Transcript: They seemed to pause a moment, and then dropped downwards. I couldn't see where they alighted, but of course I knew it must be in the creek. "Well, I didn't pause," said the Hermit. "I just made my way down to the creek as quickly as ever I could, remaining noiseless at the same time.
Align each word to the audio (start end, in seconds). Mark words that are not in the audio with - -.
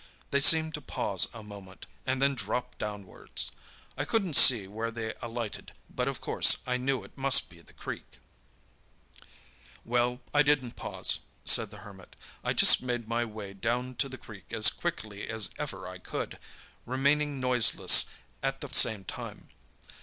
They 0.31 0.39
seemed 0.39 0.73
to 0.73 0.81
pause 0.81 1.27
a 1.31 1.43
moment, 1.43 1.85
and 2.07 2.19
then 2.19 2.33
dropped 2.33 2.79
downwards. 2.79 3.51
I 3.95 4.03
couldn't 4.03 4.33
see 4.33 4.67
where 4.67 4.89
they 4.89 5.13
alighted, 5.21 5.73
but 5.91 6.07
of 6.07 6.19
course 6.19 6.57
I 6.65 6.77
knew 6.77 7.03
it 7.03 7.15
must 7.15 7.51
be 7.51 7.59
in 7.59 7.67
the 7.67 7.73
creek. 7.73 8.17
"Well, 9.85 10.19
I 10.33 10.41
didn't 10.41 10.75
pause," 10.75 11.19
said 11.45 11.69
the 11.69 11.77
Hermit. 11.85 12.15
"I 12.43 12.51
just 12.53 12.81
made 12.81 13.07
my 13.07 13.23
way 13.25 13.53
down 13.53 13.93
to 13.97 14.09
the 14.09 14.17
creek 14.17 14.51
as 14.51 14.71
quickly 14.71 15.29
as 15.29 15.51
ever 15.59 15.87
I 15.87 15.99
could, 15.99 16.39
remaining 16.87 17.39
noiseless 17.39 18.05
at 18.41 18.61
the 18.61 18.69
same 18.73 19.03
time. 19.03 19.49